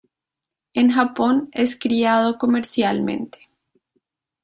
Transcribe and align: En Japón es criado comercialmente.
En 0.73 0.89
Japón 0.89 1.49
es 1.51 1.77
criado 1.77 2.39
comercialmente. 2.39 3.51